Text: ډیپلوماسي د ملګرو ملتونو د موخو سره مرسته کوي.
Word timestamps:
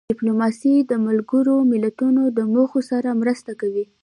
ډیپلوماسي 0.11 0.75
د 0.91 0.91
ملګرو 1.07 1.55
ملتونو 1.71 2.23
د 2.37 2.39
موخو 2.53 2.79
سره 2.91 3.09
مرسته 3.21 3.51
کوي. 3.61 3.85